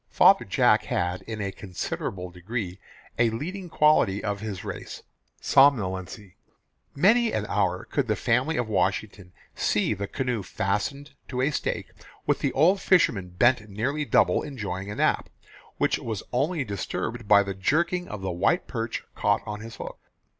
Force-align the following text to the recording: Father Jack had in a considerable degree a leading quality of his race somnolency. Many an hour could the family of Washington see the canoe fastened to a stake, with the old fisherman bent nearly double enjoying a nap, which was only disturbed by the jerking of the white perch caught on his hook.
Father 0.09 0.45
Jack 0.45 0.85
had 0.85 1.21
in 1.27 1.41
a 1.41 1.51
considerable 1.51 2.31
degree 2.31 2.79
a 3.19 3.29
leading 3.29 3.69
quality 3.69 4.23
of 4.23 4.39
his 4.39 4.63
race 4.63 5.03
somnolency. 5.39 6.37
Many 6.95 7.31
an 7.31 7.45
hour 7.47 7.85
could 7.85 8.07
the 8.07 8.15
family 8.15 8.57
of 8.57 8.67
Washington 8.67 9.31
see 9.53 9.93
the 9.93 10.07
canoe 10.07 10.41
fastened 10.41 11.11
to 11.27 11.41
a 11.41 11.51
stake, 11.51 11.91
with 12.25 12.39
the 12.39 12.51
old 12.53 12.81
fisherman 12.81 13.29
bent 13.29 13.69
nearly 13.69 14.03
double 14.03 14.41
enjoying 14.41 14.89
a 14.89 14.95
nap, 14.95 15.29
which 15.77 15.99
was 15.99 16.23
only 16.33 16.63
disturbed 16.63 17.27
by 17.27 17.43
the 17.43 17.53
jerking 17.53 18.07
of 18.07 18.21
the 18.21 18.31
white 18.31 18.65
perch 18.65 19.03
caught 19.13 19.43
on 19.45 19.59
his 19.59 19.75
hook. 19.75 19.99